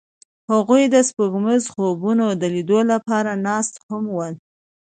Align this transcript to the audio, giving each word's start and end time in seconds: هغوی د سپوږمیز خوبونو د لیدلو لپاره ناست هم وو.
هغوی 0.51 0.83
د 0.93 0.95
سپوږمیز 1.09 1.63
خوبونو 1.73 2.25
د 2.41 2.43
لیدلو 2.53 2.79
لپاره 2.93 3.31
ناست 3.47 3.73
هم 3.87 4.03
وو. 4.15 4.27